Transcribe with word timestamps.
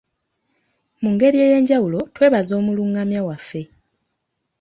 Mu 1.01 1.09
ngeri 1.13 1.37
ey’enjawulo 1.45 1.99
twebaza 2.15 2.53
omulungamya 2.59 3.19
waffe. 3.27 3.61